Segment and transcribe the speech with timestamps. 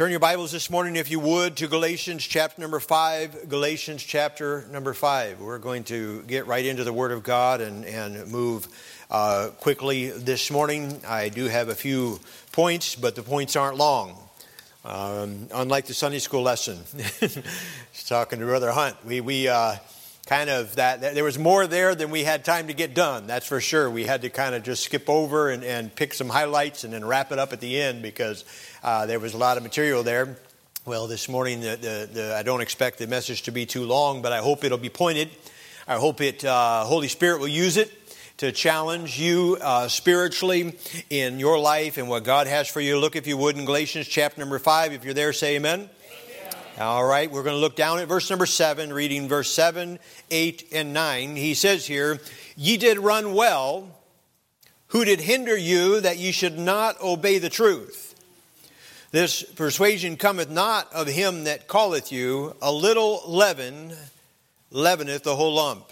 [0.00, 3.50] Turn your Bibles this morning, if you would, to Galatians chapter number 5.
[3.50, 5.40] Galatians chapter number 5.
[5.40, 8.66] We're going to get right into the Word of God and, and move
[9.10, 11.02] uh, quickly this morning.
[11.06, 12.18] I do have a few
[12.50, 14.16] points, but the points aren't long.
[14.86, 16.78] Um, unlike the Sunday school lesson,
[18.06, 19.76] talking to Brother Hunt, we, we uh,
[20.30, 23.26] kind of that, there was more there than we had time to get done.
[23.26, 23.90] That's for sure.
[23.90, 27.04] We had to kind of just skip over and, and pick some highlights and then
[27.04, 28.44] wrap it up at the end because
[28.84, 30.36] uh, there was a lot of material there.
[30.86, 34.22] Well, this morning, the, the, the, I don't expect the message to be too long,
[34.22, 35.30] but I hope it'll be pointed.
[35.88, 37.90] I hope it, uh, Holy Spirit will use it
[38.36, 40.76] to challenge you uh, spiritually
[41.10, 43.00] in your life and what God has for you.
[43.00, 44.92] Look, if you would, in Galatians chapter number 5.
[44.92, 45.90] If you're there, say amen.
[46.80, 49.98] All right, we're going to look down at verse number 7, reading verse 7,
[50.30, 51.36] 8, and 9.
[51.36, 52.18] He says here,
[52.56, 53.86] Ye did run well.
[54.86, 58.14] Who did hinder you that ye should not obey the truth?
[59.10, 62.56] This persuasion cometh not of him that calleth you.
[62.62, 63.92] A little leaven
[64.70, 65.84] leaveneth the whole lump.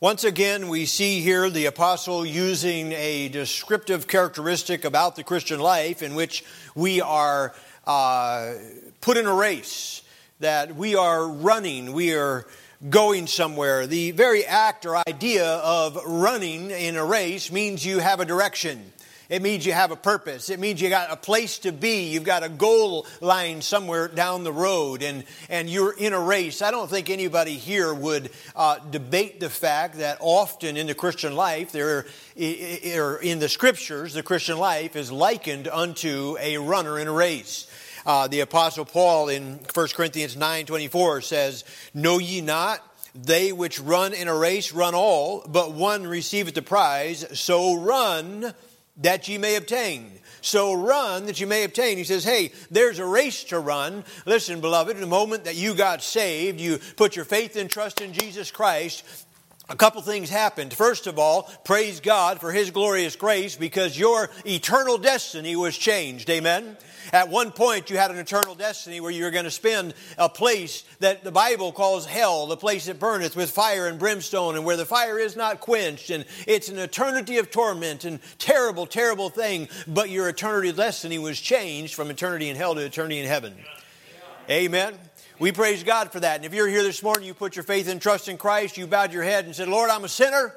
[0.00, 6.02] Once again, we see here the apostle using a descriptive characteristic about the Christian life
[6.02, 7.54] in which we are
[7.86, 8.54] uh,
[9.00, 10.02] put in a race,
[10.40, 12.46] that we are running, we are
[12.90, 13.86] going somewhere.
[13.86, 18.92] The very act or idea of running in a race means you have a direction.
[19.28, 20.50] It means you have a purpose.
[20.50, 22.10] It means you got a place to be.
[22.10, 26.62] You've got a goal line somewhere down the road, and, and you're in a race.
[26.62, 31.34] I don't think anybody here would uh, debate the fact that often in the Christian
[31.34, 32.06] life, there,
[32.94, 37.66] or in the scriptures, the Christian life is likened unto a runner in a race.
[38.06, 42.80] Uh, the Apostle Paul in 1 Corinthians 9 24 says, Know ye not?
[43.14, 47.26] They which run in a race run all, but one receiveth the prize.
[47.38, 48.54] So run
[48.98, 50.20] that ye may obtain.
[50.40, 51.98] So run that you may obtain.
[51.98, 54.04] He says, hey, there's a race to run.
[54.26, 58.12] Listen, beloved, the moment that you got saved, you put your faith and trust in
[58.12, 59.04] Jesus Christ,
[59.68, 60.72] a couple things happened.
[60.72, 66.30] First of all, praise God for His glorious grace because your eternal destiny was changed.
[66.30, 66.76] Amen.
[67.12, 70.28] At one point, you had an eternal destiny where you were going to spend a
[70.28, 74.64] place that the Bible calls hell, the place that burneth with fire and brimstone, and
[74.64, 76.10] where the fire is not quenched.
[76.10, 79.68] And it's an eternity of torment and terrible, terrible thing.
[79.86, 83.54] But your eternity destiny was changed from eternity in hell to eternity in heaven.
[84.48, 84.94] Amen.
[85.38, 86.36] We praise God for that.
[86.36, 88.86] And if you're here this morning, you put your faith and trust in Christ, you
[88.86, 90.54] bowed your head and said, Lord, I'm a sinner.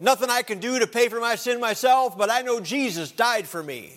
[0.00, 3.46] Nothing I can do to pay for my sin myself, but I know Jesus died
[3.46, 3.94] for me.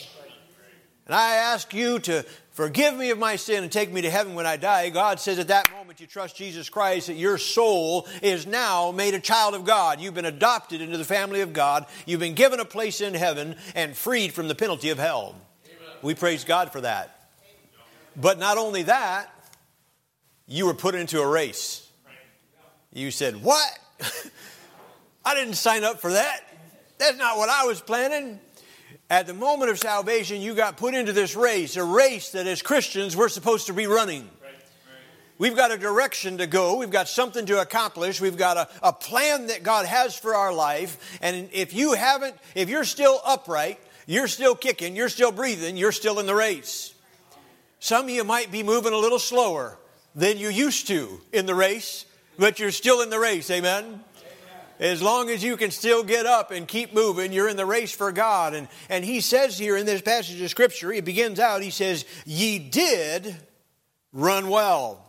[1.07, 4.35] And I ask you to forgive me of my sin and take me to heaven
[4.35, 4.89] when I die.
[4.89, 9.13] God says at that moment you trust Jesus Christ that your soul is now made
[9.15, 9.99] a child of God.
[9.99, 11.85] You've been adopted into the family of God.
[12.05, 15.35] You've been given a place in heaven and freed from the penalty of hell.
[15.65, 15.95] Amen.
[16.01, 17.29] We praise God for that.
[18.15, 19.33] But not only that,
[20.51, 21.87] you were put into a race.
[22.91, 23.79] You said, What?
[25.25, 26.41] I didn't sign up for that.
[26.97, 28.39] That's not what I was planning.
[29.09, 32.61] At the moment of salvation, you got put into this race, a race that as
[32.61, 34.29] Christians we're supposed to be running.
[35.37, 36.77] We've got a direction to go.
[36.77, 38.21] We've got something to accomplish.
[38.21, 41.17] We've got a, a plan that God has for our life.
[41.21, 45.91] And if you haven't, if you're still upright, you're still kicking, you're still breathing, you're
[45.91, 46.93] still in the race.
[47.79, 49.77] Some of you might be moving a little slower
[50.15, 52.05] than you used to in the race,
[52.37, 53.49] but you're still in the race.
[53.49, 54.01] Amen.
[54.79, 57.91] As long as you can still get up and keep moving, you're in the race
[57.93, 58.55] for God.
[58.55, 62.03] And, and he says here in this passage of Scripture, he begins out, he says,
[62.25, 63.35] Ye did
[64.11, 65.05] run well.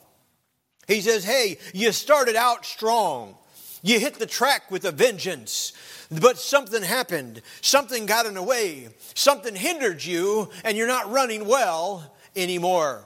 [0.87, 3.35] He says, Hey, you started out strong.
[3.83, 5.73] You hit the track with a vengeance.
[6.21, 7.41] But something happened.
[7.63, 8.89] Something got in the way.
[9.15, 13.05] Something hindered you, and you're not running well anymore.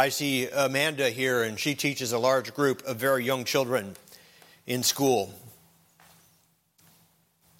[0.00, 3.96] I see Amanda here, and she teaches a large group of very young children
[4.66, 5.30] in school.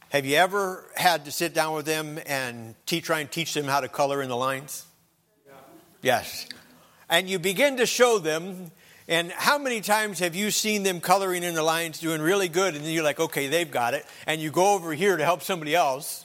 [0.09, 3.67] Have you ever had to sit down with them and teach, try and teach them
[3.67, 4.87] how to color in the lines?
[5.47, 5.53] Yeah.
[6.01, 6.49] Yes.
[7.11, 8.71] And you begin to show them,
[9.07, 12.75] and how many times have you seen them coloring in the lines doing really good,
[12.75, 15.43] and then you're like, okay, they've got it, and you go over here to help
[15.43, 16.25] somebody else,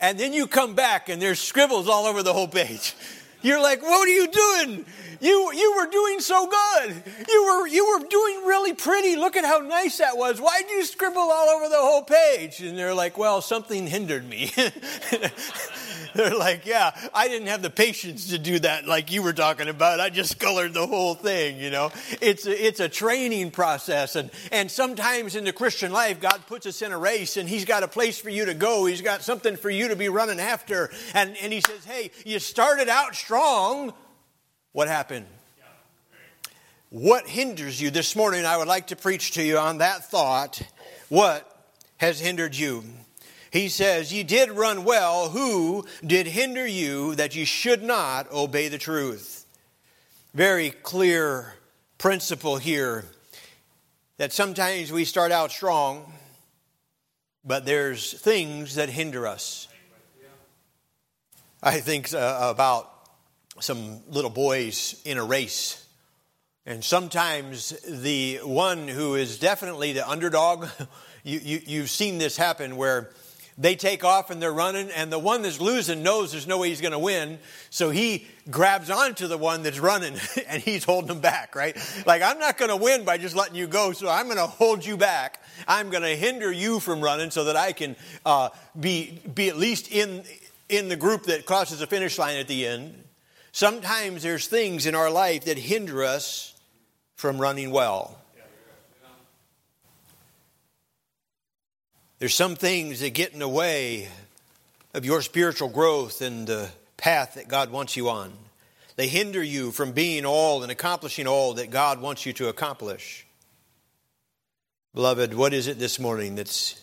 [0.00, 2.96] and then you come back and there's scribbles all over the whole page.
[3.44, 4.86] You're like, what are you doing?
[5.20, 7.02] You, you were doing so good.
[7.28, 9.16] You were, you were doing really pretty.
[9.16, 10.40] Look at how nice that was.
[10.40, 12.60] Why did you scribble all over the whole page?
[12.60, 14.50] And they're like, well, something hindered me.
[16.16, 19.68] They're like, yeah, I didn't have the patience to do that like you were talking
[19.68, 19.98] about.
[19.98, 21.90] I just colored the whole thing, you know.
[22.20, 24.14] It's a, it's a training process.
[24.14, 27.64] And, and sometimes in the Christian life, God puts us in a race and He's
[27.64, 28.86] got a place for you to go.
[28.86, 30.90] He's got something for you to be running after.
[31.14, 33.92] And, and He says, hey, you started out strong.
[34.70, 35.26] What happened?
[36.90, 37.90] What hinders you?
[37.90, 40.62] This morning, I would like to preach to you on that thought.
[41.08, 41.50] What
[41.96, 42.84] has hindered you?
[43.54, 45.28] He says, Ye did run well.
[45.28, 49.46] Who did hinder you that ye should not obey the truth?
[50.34, 51.54] Very clear
[51.96, 53.04] principle here
[54.16, 56.12] that sometimes we start out strong,
[57.44, 59.68] but there's things that hinder us.
[61.62, 62.90] I think uh, about
[63.60, 65.86] some little boys in a race.
[66.66, 70.66] And sometimes the one who is definitely the underdog,
[71.22, 73.10] you, you, you've seen this happen where
[73.56, 76.70] they take off and they're running, and the one that's losing knows there's no way
[76.70, 77.38] he's going to win.
[77.70, 80.16] So he grabs onto the one that's running
[80.48, 81.76] and he's holding him back, right?
[82.04, 84.46] Like, I'm not going to win by just letting you go, so I'm going to
[84.46, 85.40] hold you back.
[85.68, 87.94] I'm going to hinder you from running so that I can
[88.26, 88.48] uh,
[88.78, 90.24] be, be at least in,
[90.68, 93.04] in the group that crosses the finish line at the end.
[93.52, 96.54] Sometimes there's things in our life that hinder us
[97.14, 98.18] from running well.
[102.18, 104.08] There's some things that get in the way
[104.94, 108.32] of your spiritual growth and the path that God wants you on.
[108.96, 113.26] They hinder you from being all and accomplishing all that God wants you to accomplish.
[114.94, 116.80] Beloved, what is it this morning that's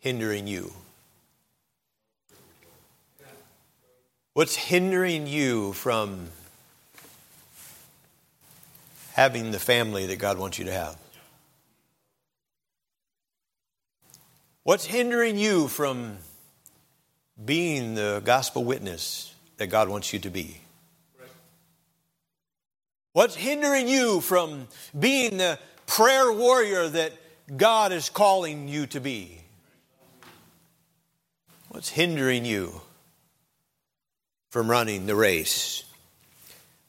[0.00, 0.72] hindering you?
[4.32, 6.28] What's hindering you from
[9.12, 10.96] having the family that God wants you to have?
[14.64, 16.18] What's hindering you from
[17.44, 20.60] being the gospel witness that God wants you to be?
[23.12, 27.12] What's hindering you from being the prayer warrior that
[27.56, 29.40] God is calling you to be?
[31.70, 32.82] What's hindering you
[34.50, 35.82] from running the race?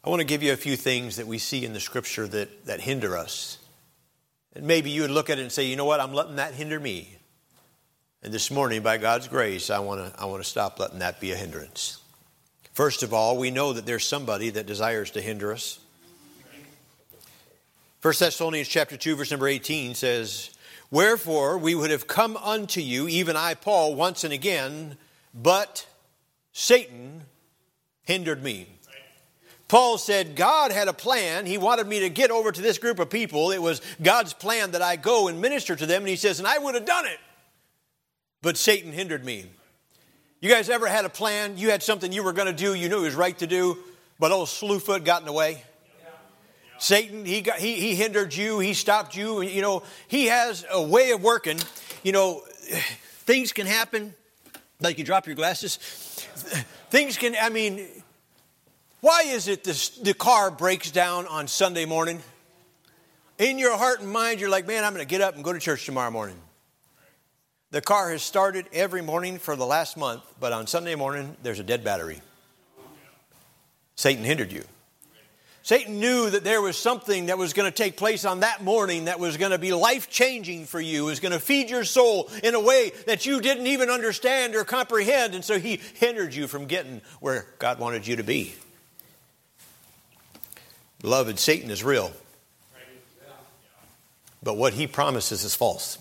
[0.03, 2.65] I want to give you a few things that we see in the scripture that,
[2.65, 3.57] that hinder us.
[4.55, 6.53] And maybe you would look at it and say, you know what, I'm letting that
[6.53, 7.17] hinder me.
[8.23, 11.19] And this morning, by God's grace, I want to I want to stop letting that
[11.19, 11.99] be a hindrance.
[12.71, 15.77] First of all, we know that there's somebody that desires to hinder us.
[18.01, 20.51] 1 Thessalonians chapter 2 verse number 18 says,
[20.89, 24.97] "Wherefore we would have come unto you, even I Paul, once and again,
[25.33, 25.85] but
[26.53, 27.25] Satan
[28.03, 28.67] hindered me."
[29.67, 31.45] Paul said, God had a plan.
[31.45, 33.51] He wanted me to get over to this group of people.
[33.51, 36.03] It was God's plan that I go and minister to them.
[36.03, 37.17] And he says, and I would have done it
[38.43, 39.45] but Satan hindered me.
[40.41, 41.57] You guys ever had a plan?
[41.57, 43.77] You had something you were going to do, you knew it was right to do,
[44.19, 45.63] but old Slewfoot got in the way.
[46.77, 49.41] Satan, he, got, he, he hindered you, he stopped you.
[49.41, 51.57] You know, he has a way of working.
[52.03, 52.43] You know,
[53.25, 54.13] things can happen,
[54.81, 55.77] like you drop your glasses.
[56.89, 57.87] Things can, I mean,
[59.01, 62.21] why is it this, the car breaks down on Sunday morning?
[63.39, 65.53] In your heart and mind, you're like, man, I'm going to get up and go
[65.53, 66.37] to church tomorrow morning.
[67.73, 71.57] The car has started every morning for the last month, but on Sunday morning, there's
[71.57, 72.21] a dead battery.
[73.95, 74.63] Satan hindered you.
[75.63, 79.05] Satan knew that there was something that was going to take place on that morning
[79.05, 82.29] that was going to be life changing for you, was going to feed your soul
[82.43, 86.47] in a way that you didn't even understand or comprehend, and so he hindered you
[86.47, 88.53] from getting where God wanted you to be.
[91.01, 92.11] Beloved, Satan is real,
[94.43, 95.97] but what he promises is false.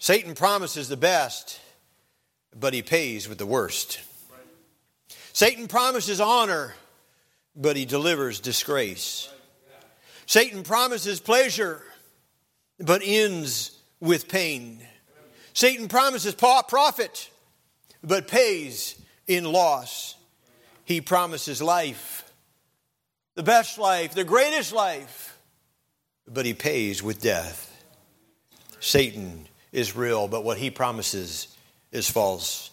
[0.00, 1.60] Satan promises the best,
[2.58, 4.00] but he pays with the worst.
[4.30, 4.40] Right.
[5.34, 6.74] Satan promises honor,
[7.54, 9.28] but he delivers disgrace.
[9.30, 9.38] Right.
[9.68, 9.88] Yeah.
[10.24, 11.82] Satan promises pleasure,
[12.78, 14.80] but ends with pain.
[15.52, 17.30] Satan promises profit,
[18.02, 20.16] but pays in loss.
[20.86, 22.32] He promises life,
[23.34, 25.38] the best life, the greatest life,
[26.26, 27.66] but he pays with death.
[28.80, 31.56] Satan is real, but what he promises
[31.92, 32.70] is false.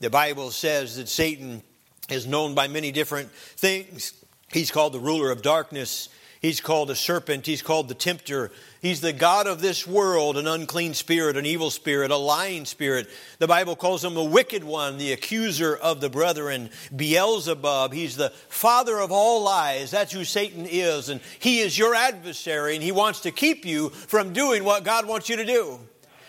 [0.00, 1.62] The Bible says that Satan
[2.08, 4.12] is known by many different things.
[4.52, 6.08] He's called the ruler of darkness.
[6.40, 7.46] He's called a serpent.
[7.46, 8.50] He's called the tempter.
[8.80, 13.08] He's the God of this world, an unclean spirit, an evil spirit, a lying spirit.
[13.38, 17.92] The Bible calls him the wicked one, the accuser of the brethren, Beelzebub.
[17.92, 19.92] He's the father of all lies.
[19.92, 21.10] That's who Satan is.
[21.10, 25.06] And he is your adversary, and he wants to keep you from doing what God
[25.06, 25.78] wants you to do.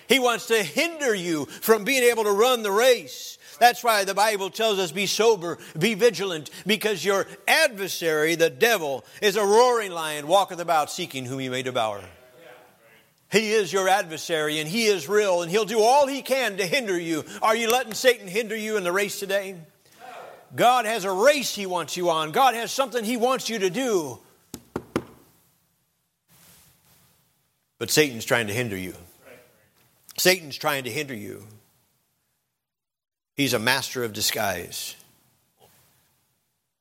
[0.07, 3.37] He wants to hinder you from being able to run the race.
[3.59, 9.05] That's why the Bible tells us be sober, be vigilant, because your adversary, the devil,
[9.21, 12.01] is a roaring lion, walketh about seeking whom he may devour.
[13.31, 16.67] He is your adversary and he is real and he'll do all he can to
[16.67, 17.25] hinder you.
[17.41, 19.55] Are you letting Satan hinder you in the race today?
[20.55, 22.31] God has a race he wants you on.
[22.31, 24.19] God has something he wants you to do.
[27.79, 28.93] But Satan's trying to hinder you.
[30.17, 31.47] Satan's trying to hinder you.
[33.35, 34.95] He's a master of disguise.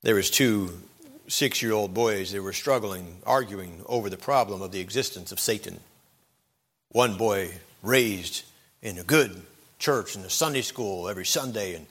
[0.02, 0.80] There was two
[1.28, 5.80] six-year-old boys that were struggling, arguing over the problem of the existence of Satan.
[6.90, 8.44] One boy raised
[8.82, 9.42] in a good
[9.78, 11.86] church in a Sunday school every Sunday, and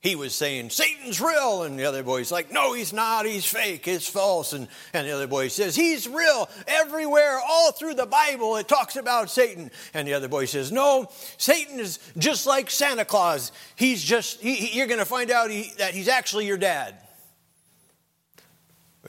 [0.00, 1.64] he was saying, Satan's real.
[1.64, 3.26] And the other boy's like, no, he's not.
[3.26, 3.88] He's fake.
[3.88, 4.52] It's false.
[4.52, 6.48] And, and the other boy says, he's real.
[6.68, 9.72] Everywhere, all through the Bible, it talks about Satan.
[9.94, 13.50] And the other boy says, no, Satan is just like Santa Claus.
[13.74, 16.94] He's just, he, he, you're going to find out he, that he's actually your dad.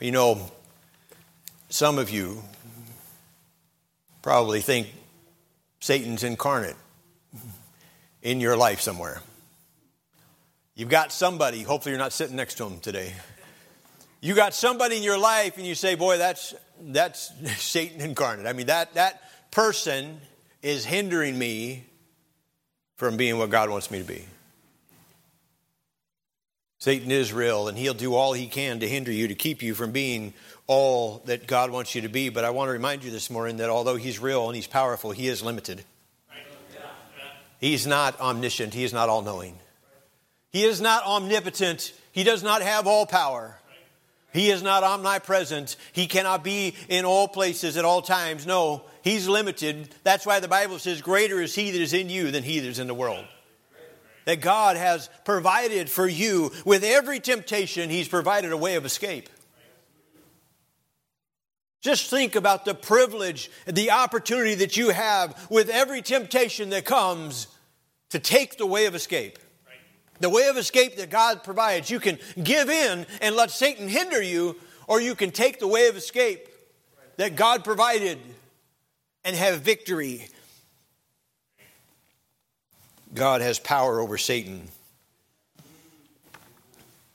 [0.00, 0.50] You know,
[1.68, 2.42] some of you
[4.22, 4.88] probably think
[5.78, 6.76] Satan's incarnate
[8.22, 9.20] in your life somewhere.
[10.80, 13.12] You've got somebody, hopefully you're not sitting next to him today.
[14.22, 17.30] You got somebody in your life and you say, boy, that's, that's
[17.62, 18.46] Satan incarnate.
[18.46, 19.20] I mean, that, that
[19.50, 20.22] person
[20.62, 21.84] is hindering me
[22.96, 24.24] from being what God wants me to be.
[26.78, 29.74] Satan is real, and he'll do all he can to hinder you, to keep you
[29.74, 30.32] from being
[30.66, 32.30] all that God wants you to be.
[32.30, 35.10] But I want to remind you this morning that although he's real and he's powerful,
[35.10, 35.84] he is limited.
[37.58, 39.58] He's not omniscient, he is not all knowing.
[40.50, 41.92] He is not omnipotent.
[42.12, 43.56] He does not have all power.
[44.32, 45.76] He is not omnipresent.
[45.92, 48.46] He cannot be in all places at all times.
[48.46, 49.88] No, he's limited.
[50.04, 52.68] That's why the Bible says, Greater is he that is in you than he that
[52.68, 53.24] is in the world.
[54.26, 59.28] That God has provided for you with every temptation, he's provided a way of escape.
[61.80, 67.46] Just think about the privilege, the opportunity that you have with every temptation that comes
[68.10, 69.38] to take the way of escape
[70.20, 71.90] the way of escape that God provides.
[71.90, 75.88] You can give in and let Satan hinder you, or you can take the way
[75.88, 76.46] of escape
[77.16, 78.18] that God provided
[79.24, 80.28] and have victory.
[83.12, 84.68] God has power over Satan.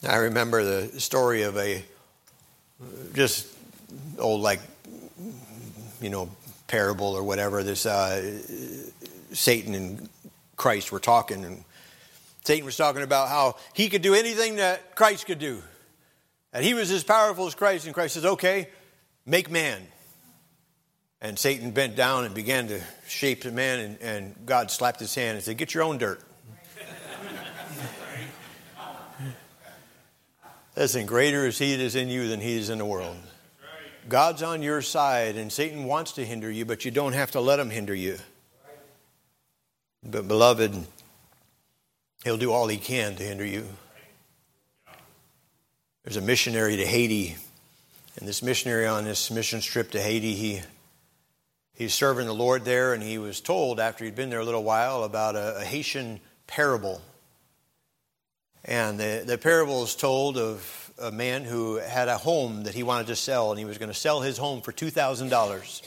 [0.08, 1.84] I remember the story of a
[3.14, 3.48] just
[4.20, 4.60] old like
[6.02, 6.30] you know
[6.68, 7.64] parable or whatever.
[7.64, 8.40] This uh,
[9.32, 10.10] Satan and
[10.58, 11.64] Christ were talking, and
[12.46, 15.62] Satan was talking about how he could do anything that Christ could do.
[16.54, 17.86] And he was as powerful as Christ.
[17.86, 18.70] And Christ says, okay,
[19.26, 19.82] make man.
[21.22, 25.16] And Satan bent down and began to shape the man, and, and God slapped his
[25.16, 26.22] hand and said, Get your own dirt.
[30.76, 33.16] Listen, greater is he that is in you than he is in the world.
[34.08, 37.40] God's on your side, and Satan wants to hinder you, but you don't have to
[37.40, 38.18] let him hinder you.
[40.04, 40.86] But, beloved,
[42.26, 43.68] He'll do all he can to hinder you.
[46.04, 47.36] There's a missionary to Haiti,
[48.18, 50.62] and this missionary on this mission trip to Haiti, he
[51.76, 54.64] he's serving the Lord there, and he was told after he'd been there a little
[54.64, 57.00] while about a, a Haitian parable.
[58.64, 62.82] And the, the parable is told of a man who had a home that he
[62.82, 65.82] wanted to sell, and he was going to sell his home for $2,000.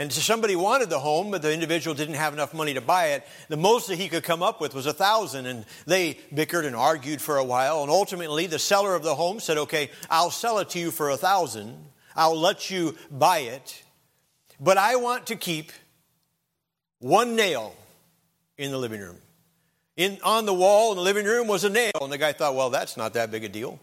[0.00, 3.08] And so somebody wanted the home, but the individual didn't have enough money to buy
[3.08, 3.26] it.
[3.48, 6.76] The most that he could come up with was a thousand, and they bickered and
[6.76, 7.82] argued for a while.
[7.82, 11.10] And ultimately, the seller of the home said, "Okay, I'll sell it to you for
[11.10, 11.84] a thousand.
[12.14, 13.82] I'll let you buy it,
[14.60, 15.72] but I want to keep
[17.00, 17.74] one nail
[18.56, 19.18] in the living room.
[19.96, 22.54] In on the wall in the living room was a nail, and the guy thought,
[22.54, 23.80] well, that's not that big a deal.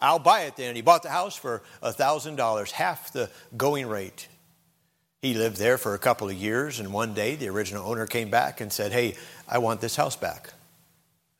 [0.00, 0.74] I'll buy it then.
[0.74, 4.26] He bought the house for a thousand dollars, half the going rate."
[5.20, 8.30] He lived there for a couple of years, and one day the original owner came
[8.30, 9.16] back and said, Hey,
[9.48, 10.52] I want this house back.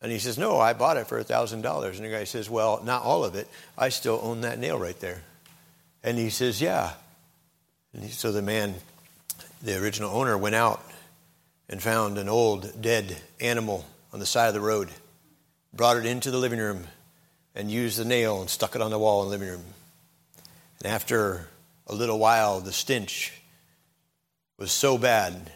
[0.02, 1.52] And he says, No, I bought it for $1,000.
[1.54, 3.49] And the guy says, Well, not all of it.
[3.76, 5.23] I still own that nail right there.
[6.02, 6.92] And he says, Yeah.
[7.92, 8.75] And he, so the man,
[9.62, 10.82] the original owner, went out
[11.68, 14.88] and found an old dead animal on the side of the road,
[15.73, 16.85] brought it into the living room,
[17.54, 19.64] and used the nail and stuck it on the wall in the living room.
[20.78, 21.49] And after
[21.87, 23.32] a little while, the stench
[24.59, 25.50] was so bad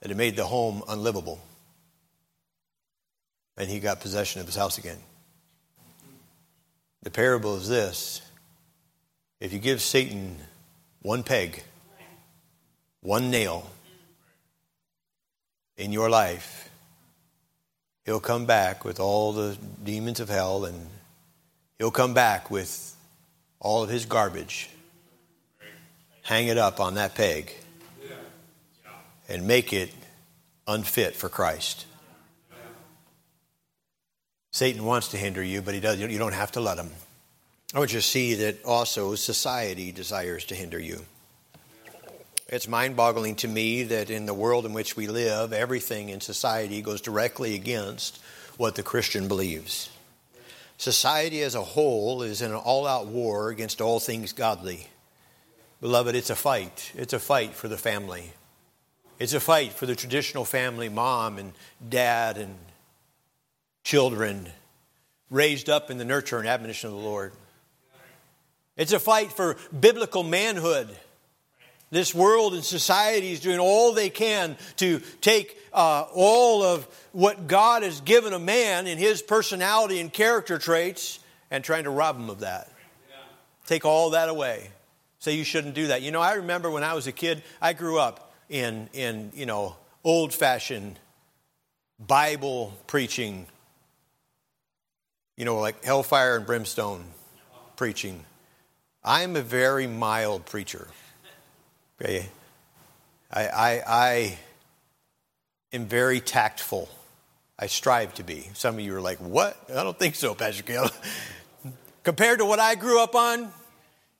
[0.00, 1.40] that it made the home unlivable.
[3.56, 4.98] And he got possession of his house again.
[7.02, 8.20] The parable is this
[9.40, 10.36] if you give Satan
[11.02, 11.62] one peg,
[13.00, 13.70] one nail,
[15.76, 16.70] in your life,
[18.04, 20.88] he'll come back with all the demons of hell and
[21.78, 22.96] he'll come back with
[23.60, 24.70] all of his garbage,
[26.22, 27.54] hang it up on that peg,
[29.28, 29.90] and make it
[30.66, 31.86] unfit for Christ.
[34.52, 36.00] Satan wants to hinder you, but he does.
[36.00, 36.90] You don't have to let him.
[37.74, 41.04] I want you to see that also society desires to hinder you.
[42.48, 46.20] It's mind boggling to me that in the world in which we live, everything in
[46.20, 48.20] society goes directly against
[48.56, 49.90] what the Christian believes.
[50.78, 54.86] Society as a whole is in an all out war against all things godly.
[55.80, 56.92] Beloved, it's a fight.
[56.94, 58.32] It's a fight for the family.
[59.18, 61.52] It's a fight for the traditional family, mom and
[61.88, 62.54] dad and
[63.82, 64.48] children
[65.30, 67.32] raised up in the nurture and admonition of the Lord.
[68.76, 70.94] It's a fight for biblical manhood.
[71.90, 77.46] This world and society is doing all they can to take uh, all of what
[77.46, 81.20] God has given a man in his personality and character traits
[81.50, 82.70] and trying to rob him of that.
[83.66, 84.68] Take all that away.
[85.20, 86.02] Say you shouldn't do that.
[86.02, 89.46] You know, I remember when I was a kid, I grew up in, in you
[89.46, 90.98] know, old fashioned
[91.98, 93.46] Bible preaching,
[95.36, 97.04] you know, like hellfire and brimstone
[97.76, 98.24] preaching.
[99.04, 100.88] I'm a very mild preacher.
[102.00, 102.28] Okay?
[103.32, 104.38] I, I, I
[105.72, 106.88] am very tactful.
[107.58, 108.48] I strive to be.
[108.54, 109.56] Some of you are like, what?
[109.70, 110.92] I don't think so, Pastor Caleb.
[112.02, 113.50] Compared to what I grew up on,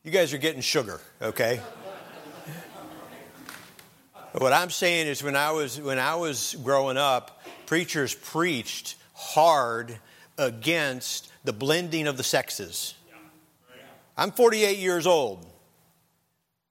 [0.03, 1.61] you guys are getting sugar, okay?
[4.43, 9.99] What I'm saying is when I was when I was growing up, preachers preached hard
[10.39, 12.95] against the blending of the sexes.
[14.17, 15.47] I'm 48 years old.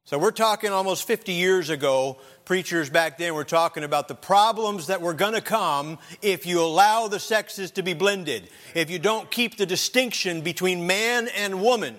[0.05, 2.17] So we're talking almost 50 years ago.
[2.45, 6.61] Preachers back then were talking about the problems that were going to come if you
[6.61, 11.59] allow the sexes to be blended, if you don't keep the distinction between man and
[11.59, 11.95] woman.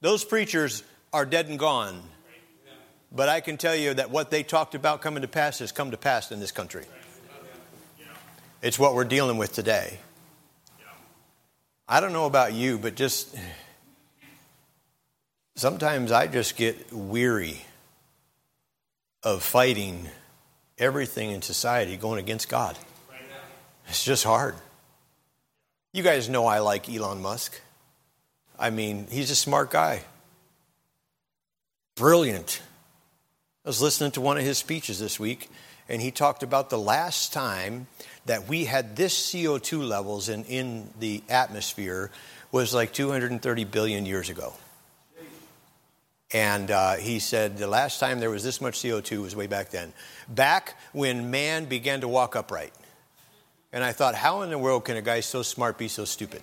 [0.00, 0.82] Those preachers
[1.12, 2.02] are dead and gone.
[3.14, 5.90] But I can tell you that what they talked about coming to pass has come
[5.90, 6.84] to pass in this country.
[8.62, 9.98] It's what we're dealing with today.
[11.88, 13.36] I don't know about you, but just
[15.54, 17.60] Sometimes I just get weary
[19.22, 20.08] of fighting
[20.78, 22.78] everything in society going against God.
[23.88, 24.54] It's just hard.
[25.92, 27.60] You guys know I like Elon Musk.
[28.58, 30.02] I mean, he's a smart guy.
[31.96, 32.62] Brilliant.
[33.64, 35.48] I was listening to one of his speeches this week,
[35.88, 37.86] and he talked about the last time
[38.26, 42.10] that we had this CO2 levels in, in the atmosphere
[42.50, 44.52] was like 230 billion years ago.
[46.32, 49.70] And uh, he said the last time there was this much CO2 was way back
[49.70, 49.92] then,
[50.28, 52.72] back when man began to walk upright.
[53.72, 56.42] And I thought, how in the world can a guy so smart be so stupid?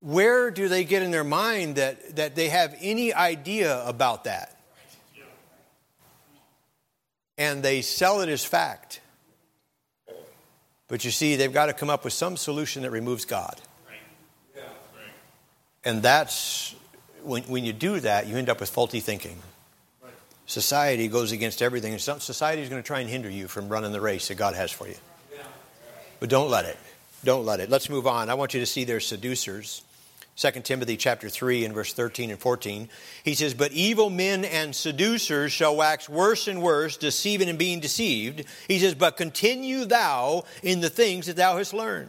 [0.00, 4.56] Where do they get in their mind that, that they have any idea about that?
[7.36, 9.00] And they sell it as fact.
[10.88, 13.60] But you see, they've got to come up with some solution that removes God.
[15.84, 16.74] And that's
[17.22, 19.38] when, when you do that, you end up with faulty thinking.
[20.46, 21.92] Society goes against everything.
[21.92, 24.54] And society is going to try and hinder you from running the race that God
[24.54, 24.96] has for you.
[26.18, 26.76] But don't let it.
[27.24, 27.70] Don't let it.
[27.70, 28.28] Let's move on.
[28.28, 29.82] I want you to see their seducers.
[30.40, 32.88] 2 Timothy chapter 3 and verse 13 and 14.
[33.24, 37.80] He says, But evil men and seducers shall wax worse and worse, deceiving and being
[37.80, 38.46] deceived.
[38.66, 42.08] He says, But continue thou in the things that thou hast learned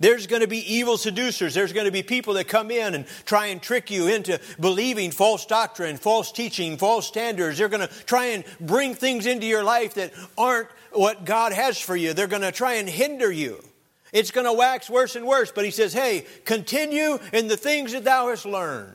[0.00, 1.54] there's going to be evil seducers.
[1.54, 5.10] There's going to be people that come in and try and trick you into believing
[5.10, 7.58] false doctrine, false teaching, false standards.
[7.58, 11.78] They're going to try and bring things into your life that aren't what God has
[11.78, 12.12] for you.
[12.12, 13.62] They're going to try and hinder you.
[14.14, 15.50] It's going to wax worse and worse.
[15.52, 18.92] But he says, hey, continue in the things that thou hast learned.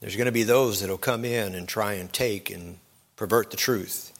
[0.00, 2.76] There's going to be those that will come in and try and take and
[3.16, 4.12] pervert the truth.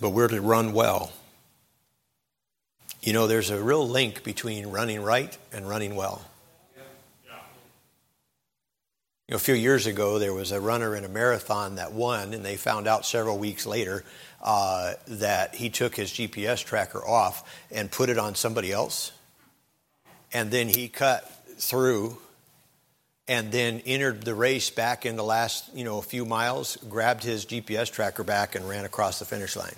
[0.00, 1.12] But we're to run well.
[3.02, 6.22] You know, there's a real link between running right and running well.
[9.26, 12.34] You know, a few years ago, there was a runner in a marathon that won,
[12.34, 14.04] and they found out several weeks later
[14.42, 19.12] uh, that he took his GPS tracker off and put it on somebody else.
[20.34, 22.18] And then he cut through
[23.26, 27.24] and then entered the race back in the last, you know, a few miles, grabbed
[27.24, 29.76] his GPS tracker back and ran across the finish line.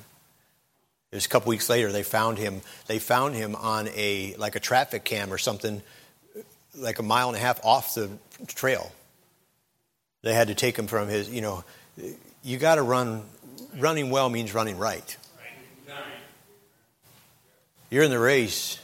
[1.12, 2.62] Just a couple weeks later, they found him.
[2.88, 5.82] They found him on a like a traffic cam or something,
[6.74, 8.10] like a mile and a half off the
[8.48, 8.90] trail.
[10.26, 11.30] They had to take him from his.
[11.30, 11.64] You know,
[12.42, 13.22] you got to run.
[13.76, 15.16] Running well means running right.
[17.90, 18.80] You're in the race.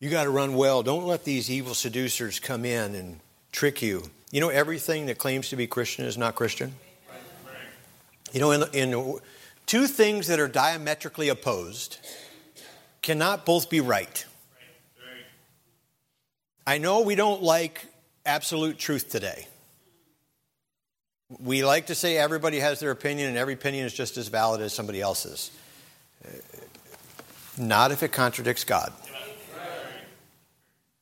[0.00, 0.82] You got to run well.
[0.82, 3.20] Don't let these evil seducers come in and
[3.52, 4.04] trick you.
[4.30, 6.74] You know, everything that claims to be Christian is not Christian.
[8.32, 9.18] You know, in, in
[9.66, 11.98] two things that are diametrically opposed
[13.02, 14.24] cannot both be right.
[16.66, 17.84] I know we don't like
[18.24, 19.46] absolute truth today.
[21.28, 24.60] We like to say everybody has their opinion and every opinion is just as valid
[24.60, 25.50] as somebody else's.
[27.58, 28.92] Not if it contradicts God.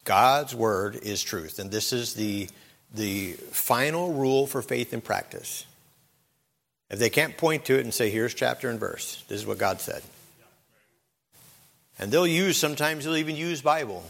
[0.04, 2.48] God's word is truth, and this is the,
[2.94, 5.66] the final rule for faith and practice.
[6.88, 9.58] If they can't point to it and say, here's chapter and verse, this is what
[9.58, 10.02] God said.
[11.98, 14.04] And they'll use, sometimes they'll even use Bible.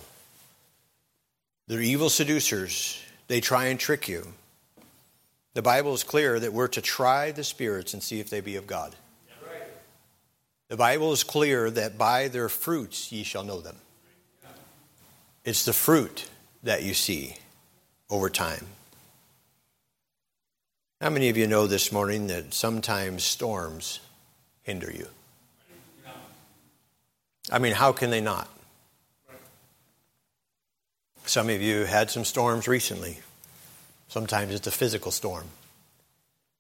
[1.67, 3.03] They're evil seducers.
[3.29, 4.27] They try and trick you.
[5.57, 8.57] The Bible is clear that we're to try the spirits and see if they be
[8.57, 8.95] of God.
[10.69, 13.77] The Bible is clear that by their fruits ye shall know them.
[15.47, 16.29] It's the fruit
[16.63, 17.37] that you see
[18.11, 18.67] over time.
[21.01, 24.01] How many of you know this morning that sometimes storms
[24.63, 25.09] hinder you?
[27.51, 28.51] I mean, how can they not?
[31.25, 33.21] Some of you had some storms recently.
[34.09, 35.47] Sometimes it's a physical storm.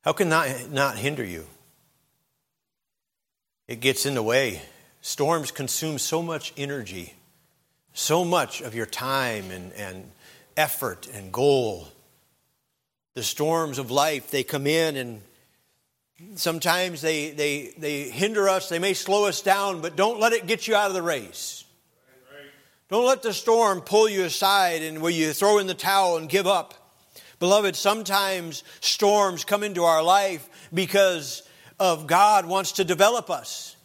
[0.03, 1.47] How can that not hinder you?
[3.69, 4.63] It gets in the way.
[5.01, 7.15] Storms consume so much energy,
[7.93, 10.11] so much of your time and, and
[10.57, 11.89] effort and goal
[13.17, 15.23] the storms of life, they come in and
[16.35, 20.47] sometimes they, they, they hinder us, they may slow us down, but don't let it
[20.47, 21.65] get you out of the race.
[22.91, 26.29] Don't let the storm pull you aside and where you throw in the towel and
[26.29, 26.86] give up.
[27.39, 31.43] Beloved, sometimes storms come into our life because
[31.79, 33.77] of God wants to develop us,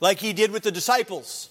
[0.00, 1.50] like He did with the disciples.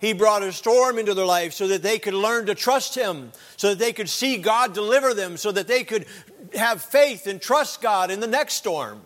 [0.00, 3.32] He brought a storm into their life so that they could learn to trust Him,
[3.56, 6.06] so that they could see God deliver them, so that they could
[6.54, 9.00] have faith and trust God in the next storm.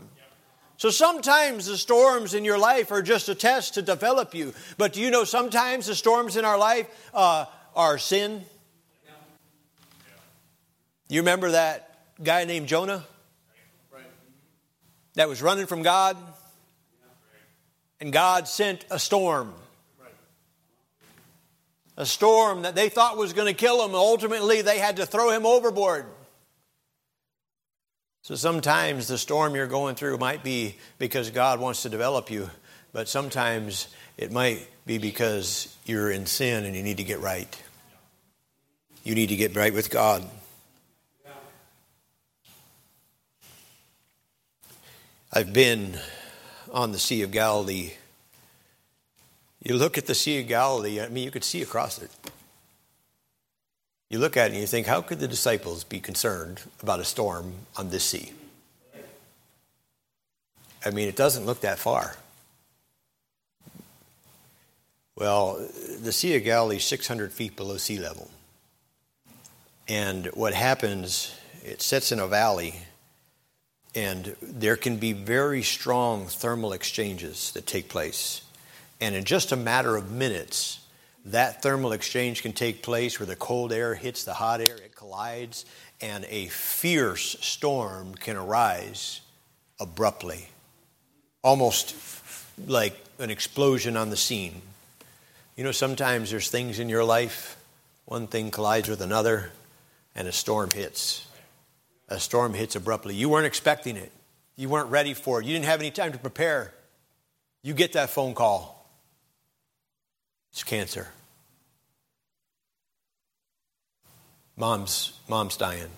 [0.77, 4.55] So sometimes the storms in your life are just a test to develop you.
[4.77, 8.45] But do you know sometimes the storms in our life uh, are sin?
[11.09, 13.05] You remember that guy named Jonah?
[15.15, 16.17] That was running from God?
[18.01, 19.53] And God sent a storm
[21.99, 23.95] a storm that they thought was going to kill him.
[23.95, 26.07] Ultimately, they had to throw him overboard.
[28.23, 32.49] So sometimes the storm you're going through might be because God wants to develop you,
[32.93, 37.63] but sometimes it might be because you're in sin and you need to get right.
[39.03, 40.25] You need to get right with God.
[45.33, 45.99] I've been
[46.73, 47.93] on the Sea of Galilee
[49.63, 52.11] you look at the Sea of Galilee, I mean, you could see across it.
[54.09, 57.05] You look at it and you think, how could the disciples be concerned about a
[57.05, 58.33] storm on this sea?
[60.85, 62.17] I mean, it doesn't look that far.
[65.17, 65.69] Well,
[66.01, 68.31] the Sea of Galilee is 600 feet below sea level.
[69.89, 72.77] And what happens, it sits in a valley,
[73.99, 78.43] and there can be very strong thermal exchanges that take place.
[79.01, 80.79] And in just a matter of minutes,
[81.25, 84.95] that thermal exchange can take place where the cold air hits the hot air, it
[84.95, 85.65] collides,
[86.01, 89.21] and a fierce storm can arise
[89.81, 90.47] abruptly,
[91.43, 91.97] almost
[92.69, 94.63] like an explosion on the scene.
[95.57, 97.57] You know, sometimes there's things in your life,
[98.05, 99.51] one thing collides with another,
[100.15, 101.28] and a storm hits.
[102.09, 103.15] A storm hits abruptly.
[103.15, 104.13] You weren't expecting it,
[104.57, 106.73] you weren't ready for it, you didn't have any time to prepare.
[107.63, 108.79] You get that phone call
[110.59, 111.09] it's cancer.
[114.57, 115.91] Mom's mom's dying.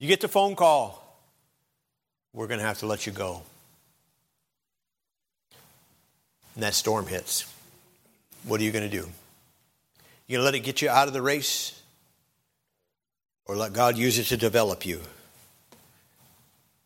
[0.00, 0.98] You get the phone call.
[2.32, 3.42] We're going to have to let you go.
[6.54, 7.46] And that storm hits.
[8.44, 9.08] What are you going to do?
[10.26, 11.80] You going to let it get you out of the race?
[13.52, 15.02] Or let God use it to develop you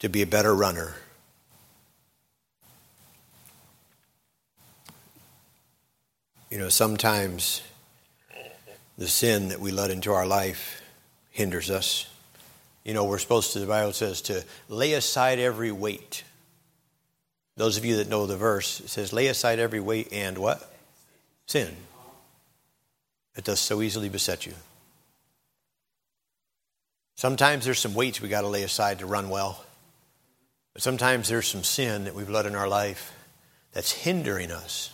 [0.00, 0.96] to be a better runner?
[6.50, 7.62] You know, sometimes
[8.98, 10.82] the sin that we let into our life
[11.30, 12.10] hinders us.
[12.82, 16.24] You know, we're supposed to, the Bible says, to lay aside every weight
[17.56, 20.68] Those of you that know the verse, it says, lay aside every weight and what?
[21.46, 21.76] Sin.
[23.36, 24.54] It does so easily beset you.
[27.16, 29.64] Sometimes there's some weights we got to lay aside to run well.
[30.74, 33.12] But sometimes there's some sin that we've let in our life
[33.72, 34.90] that's hindering us.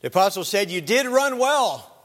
[0.00, 1.95] The apostle said, You did run well.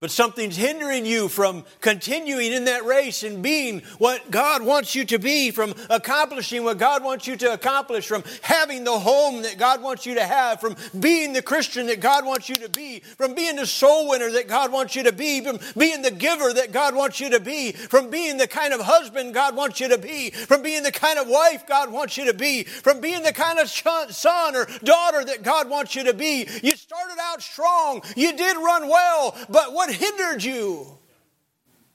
[0.00, 5.04] But something's hindering you from continuing in that race and being what God wants you
[5.04, 9.58] to be, from accomplishing what God wants you to accomplish, from having the home that
[9.58, 13.00] God wants you to have, from being the Christian that God wants you to be,
[13.00, 16.50] from being the soul winner that God wants you to be, from being the giver
[16.50, 19.88] that God wants you to be, from being the kind of husband God wants you
[19.90, 23.22] to be, from being the kind of wife God wants you to be, from being
[23.22, 26.48] the kind of son or daughter that God wants you to be.
[26.62, 30.86] You started out strong, you did run well, but what hindered you?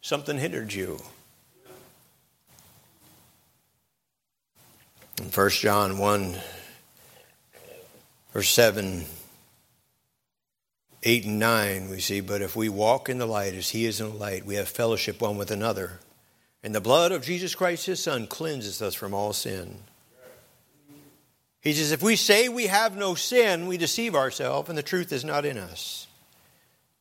[0.01, 1.01] Something hindered you.
[5.19, 6.35] In 1 John 1,
[8.33, 9.05] verse 7,
[11.03, 14.01] 8 and 9, we see, But if we walk in the light as he is
[14.01, 15.99] in the light, we have fellowship one with another.
[16.63, 19.77] And the blood of Jesus Christ, his Son, cleanses us from all sin.
[21.61, 25.11] He says, If we say we have no sin, we deceive ourselves, and the truth
[25.11, 26.07] is not in us.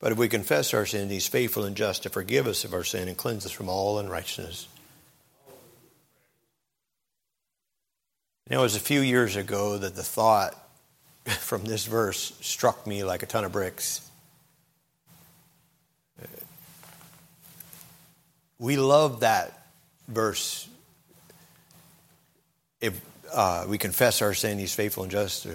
[0.01, 2.85] But if we confess our sin, He's faithful and just to forgive us of our
[2.85, 4.69] sin and cleanse us from all unrighteousness.
[8.51, 10.55] It was a few years ago that the thought
[11.27, 14.03] from this verse struck me like a ton of bricks.
[18.59, 19.67] We love that
[20.09, 20.69] verse.
[22.81, 23.01] If
[23.33, 25.55] uh, we confess our sin, He's faithful and just to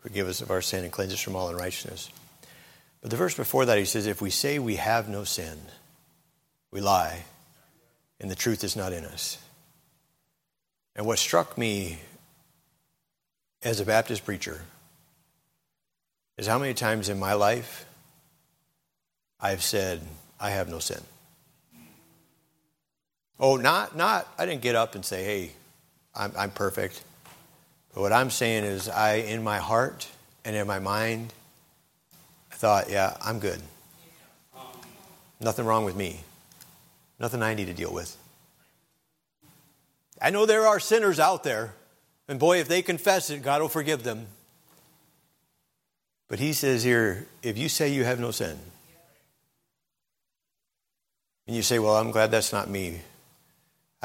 [0.00, 2.10] forgive us of our sin and cleanse us from all unrighteousness.
[3.04, 5.58] But the verse before that, he says, If we say we have no sin,
[6.70, 7.24] we lie,
[8.18, 9.36] and the truth is not in us.
[10.96, 11.98] And what struck me
[13.62, 14.62] as a Baptist preacher
[16.38, 17.84] is how many times in my life
[19.38, 20.00] I've said,
[20.40, 21.02] I have no sin.
[23.38, 25.50] Oh, not, not, I didn't get up and say, hey,
[26.14, 27.04] I'm, I'm perfect.
[27.92, 30.08] But what I'm saying is, I, in my heart
[30.42, 31.34] and in my mind,
[32.54, 33.60] I thought, yeah, I'm good.
[35.40, 36.20] Nothing wrong with me.
[37.18, 38.16] Nothing I need to deal with.
[40.22, 41.74] I know there are sinners out there,
[42.28, 44.28] and boy, if they confess it, God will forgive them.
[46.28, 48.56] But he says here, if you say you have no sin,
[51.48, 53.00] and you say, well, I'm glad that's not me.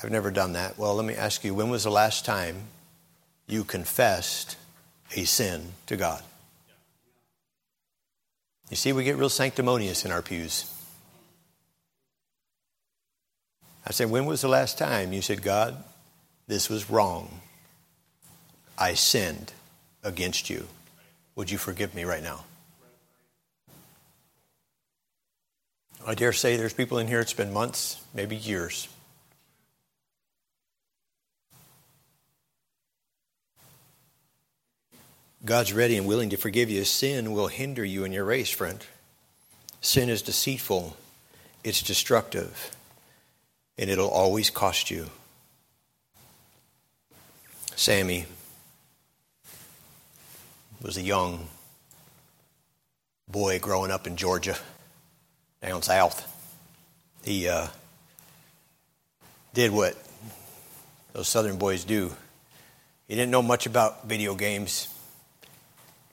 [0.02, 0.76] I've never done that.
[0.80, 2.64] Well, let me ask you, when was the last time
[3.48, 4.58] you confessed
[5.16, 6.24] a sin to God?
[8.70, 10.72] You see, we get real sanctimonious in our pews.
[13.86, 15.84] I said, When was the last time you said, God,
[16.48, 17.42] this was wrong?
[18.78, 19.54] I sinned
[20.04, 20.68] against you.
[21.36, 22.46] Would you forgive me right now?
[26.06, 28.88] I dare say there's people in here, it's been months, maybe years.
[35.46, 36.84] God's ready and willing to forgive you.
[36.84, 38.86] Sin will hinder you in your race, friend.
[39.80, 40.98] Sin is deceitful,
[41.64, 42.76] it's destructive,
[43.78, 45.10] and it'll always cost you.
[47.78, 48.26] Sammy
[50.82, 51.48] was a young
[53.30, 54.58] boy growing up in Georgia,
[55.62, 56.26] down south.
[57.24, 57.68] He uh,
[59.54, 59.96] did what
[61.14, 62.14] those southern boys do.
[63.08, 64.90] He didn't know much about video games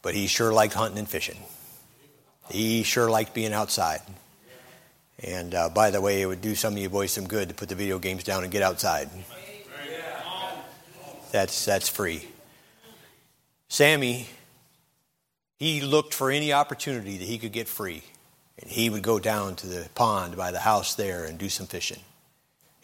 [0.07, 1.37] but he sure liked hunting and fishing.
[2.49, 4.01] He sure liked being outside.
[5.19, 7.57] And uh, by the way, it would do some of you boys some good to
[7.57, 9.11] put the video games down and get outside.
[11.33, 12.25] That's, that's free.
[13.69, 14.29] Sammy,
[15.59, 18.05] he looked for any opportunity that he could get free.
[18.63, 21.67] And he would go down to the pond by the house there and do some
[21.67, 22.03] fishing.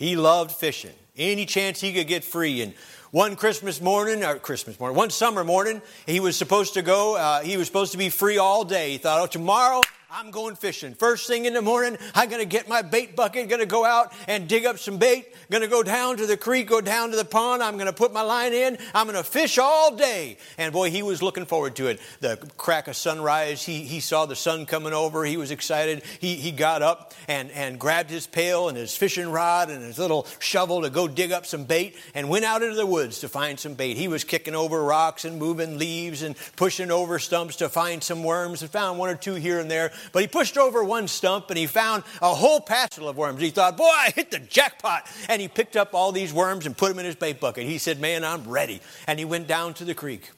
[0.03, 0.95] He loved fishing.
[1.17, 2.61] Any chance he could get free.
[2.61, 2.75] And
[3.13, 7.41] one Christmas morning, or Christmas morning, one summer morning, he was supposed to go, uh,
[7.43, 8.91] he was supposed to be free all day.
[8.91, 9.81] He thought, oh, tomorrow
[10.15, 10.93] I'm going fishing.
[10.93, 13.83] First thing in the morning, I'm going to get my bait bucket, going to go
[13.83, 17.13] out and dig up some bait, going to go down to the creek, go down
[17.13, 17.63] to the pond.
[17.63, 18.77] I'm going to put my line in.
[18.95, 20.37] I'm going to fish all day.
[20.59, 21.99] And boy, he was looking forward to it.
[22.21, 25.25] The crack of sunrise, he, he saw the sun coming over.
[25.25, 26.03] He was excited.
[26.19, 29.99] He, he got up and, and grabbed his pail and his fishing rod and his
[29.99, 33.31] little shovel to go dig up some bait and went out into the woods to
[33.31, 33.97] find some bait.
[33.97, 38.23] He was kicking over rocks and moving leaves and pushing over stumps to find some
[38.23, 41.51] worms and found one or two here and there But he pushed over one stump
[41.51, 43.41] and he found a whole passel of worms.
[43.41, 45.07] He thought, boy, I hit the jackpot.
[45.29, 47.65] And he picked up all these worms and put them in his bait bucket.
[47.65, 48.81] He said, man, I'm ready.
[49.07, 50.31] And he went down to the creek.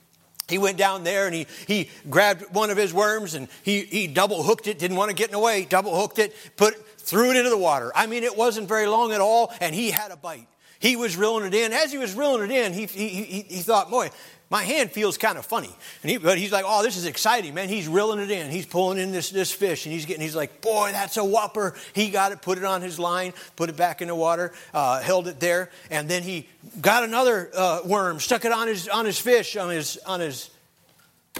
[0.48, 4.06] He went down there and he, he grabbed one of his worms and he, he
[4.06, 7.30] double hooked it, didn't want to get in the way, double hooked it, put threw
[7.30, 7.92] it into the water.
[7.94, 10.46] I mean, it wasn't very long at all, and he had a bite.
[10.78, 11.72] He was reeling it in.
[11.72, 14.10] As he was reeling it in, he, he, he, he thought, boy,
[14.50, 15.74] my hand feels kind of funny.
[16.02, 17.68] And he, but he's like, oh, this is exciting, man.
[17.68, 18.50] He's reeling it in.
[18.50, 21.74] He's pulling in this, this fish, and he's getting, he's like, boy, that's a whopper.
[21.94, 25.00] He got it, put it on his line, put it back in the water, uh,
[25.00, 26.48] held it there, and then he
[26.80, 30.50] got another uh, worm, stuck it on his, on his fish, on his, on his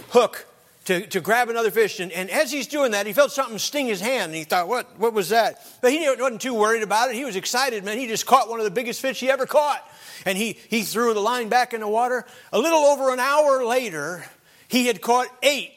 [0.09, 0.45] hook,
[0.85, 1.99] to, to grab another fish.
[1.99, 4.25] And, and as he's doing that, he felt something sting his hand.
[4.25, 5.59] And he thought, what, what was that?
[5.81, 7.15] But he wasn't too worried about it.
[7.15, 7.97] He was excited, man.
[7.97, 9.87] He just caught one of the biggest fish he ever caught.
[10.25, 12.25] And he, he threw the line back in the water.
[12.53, 14.25] A little over an hour later,
[14.67, 15.71] he had caught eight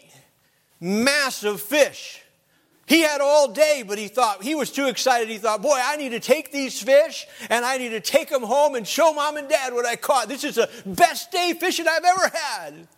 [0.80, 2.20] massive fish.
[2.86, 5.28] He had all day, but he thought, he was too excited.
[5.28, 8.42] He thought, boy, I need to take these fish and I need to take them
[8.42, 10.28] home and show mom and dad what I caught.
[10.28, 12.88] This is the best day fishing I've ever had.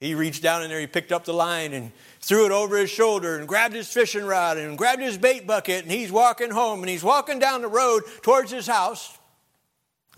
[0.00, 2.88] He reached down in there, he picked up the line and threw it over his
[2.88, 6.80] shoulder and grabbed his fishing rod and grabbed his bait bucket and he's walking home
[6.80, 9.17] and he's walking down the road towards his house.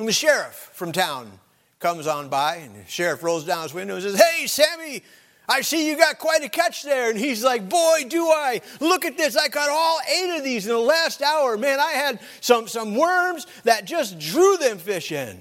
[0.00, 1.30] And the sheriff from town
[1.78, 5.02] comes on by and the sheriff rolls down his window and says, Hey, Sammy,
[5.46, 7.10] I see you got quite a catch there.
[7.10, 8.62] And he's like, Boy, do I.
[8.80, 9.36] Look at this.
[9.36, 11.58] I caught all eight of these in the last hour.
[11.58, 15.38] Man, I had some, some worms that just drew them fish in.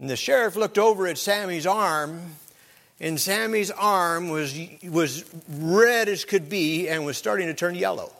[0.00, 2.20] And the sheriff looked over at Sammy's arm
[3.00, 8.12] and Sammy's arm was, was red as could be and was starting to turn yellow.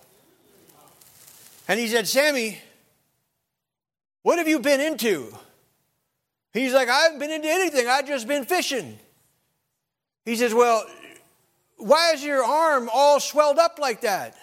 [1.69, 2.59] And he said, Sammy,
[4.23, 5.35] what have you been into?
[6.53, 7.87] He's like, I haven't been into anything.
[7.87, 8.99] I've just been fishing.
[10.25, 10.85] He says, Well,
[11.77, 14.37] why is your arm all swelled up like that?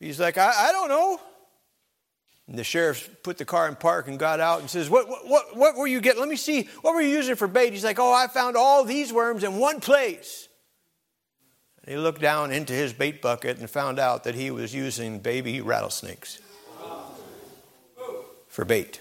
[0.00, 1.20] He's like, I, I don't know.
[2.46, 5.56] And the sheriff put the car in park and got out and says, what, what,
[5.56, 6.20] what were you getting?
[6.20, 6.68] Let me see.
[6.82, 7.72] What were you using for bait?
[7.72, 10.48] He's like, Oh, I found all these worms in one place.
[11.82, 15.20] And he looked down into his bait bucket and found out that he was using
[15.20, 16.38] baby rattlesnakes
[18.54, 19.00] for bait.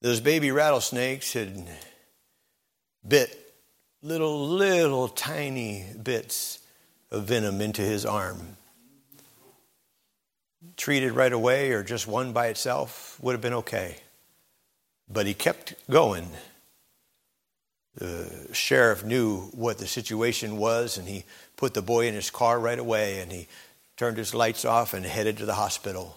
[0.00, 1.64] Those baby rattlesnakes had
[3.06, 3.54] bit
[4.02, 6.58] little, little tiny bits
[7.12, 8.56] of venom into his arm
[10.76, 13.98] treated right away or just one by itself would have been okay.
[15.08, 16.30] But he kept going.
[17.94, 21.24] The sheriff knew what the situation was, and he
[21.56, 23.46] put the boy in his car right away and he
[23.96, 26.16] turned his lights off and headed to the hospital.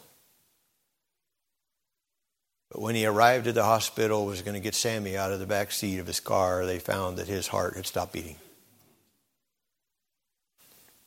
[2.73, 5.45] But when he arrived at the hospital, was going to get Sammy out of the
[5.45, 8.37] back seat of his car, they found that his heart had stopped beating.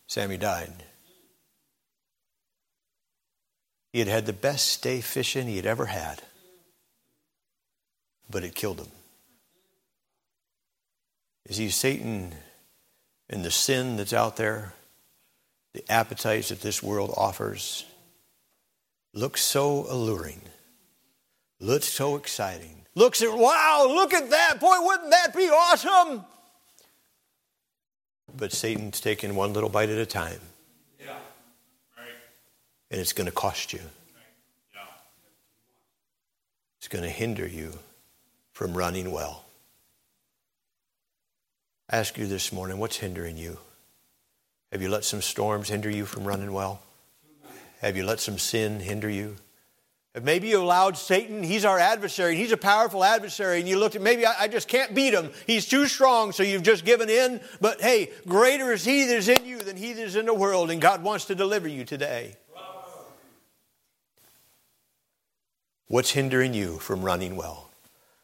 [0.06, 0.72] Sammy died.
[3.92, 6.22] He had had the best day fishing he had ever had,
[8.30, 8.92] but it killed him.
[11.48, 12.32] You see, Satan
[13.28, 14.72] and the sin that's out there,
[15.72, 17.84] the appetites that this world offers,
[19.12, 20.42] look so alluring,
[21.60, 22.82] looks so exciting.
[22.94, 24.58] Looks at, wow, look at that.
[24.60, 26.24] Boy, wouldn't that be awesome?
[28.36, 30.40] But Satan's taking one little bite at a time
[30.98, 31.12] Yeah.
[31.96, 32.08] Right.
[32.90, 33.80] and it's going to cost you.
[34.74, 34.80] Yeah.
[36.78, 37.72] It's going to hinder you
[38.52, 39.44] from running well.
[41.90, 43.58] I ask you this morning, what's hindering you?
[44.72, 46.80] Have you let some storms hinder you from running well?
[47.80, 49.36] Have you let some sin hinder you?
[50.22, 53.96] Maybe you allowed Satan, he's our adversary, and he's a powerful adversary, and you looked
[53.96, 55.30] at maybe I, I, just can't beat him.
[55.46, 57.40] He's too strong, so you've just given in.
[57.60, 60.32] But hey, greater is he that is in you than he that is in the
[60.32, 62.36] world, and God wants to deliver you today.
[65.88, 67.65] What's hindering you from running well?